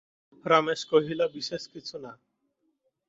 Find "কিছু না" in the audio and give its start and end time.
1.67-2.11